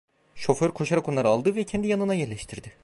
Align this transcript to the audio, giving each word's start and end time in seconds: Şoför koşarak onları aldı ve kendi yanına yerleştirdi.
Şoför 0.35 0.71
koşarak 0.71 1.09
onları 1.09 1.27
aldı 1.27 1.55
ve 1.55 1.63
kendi 1.63 1.87
yanına 1.87 2.13
yerleştirdi. 2.13 2.71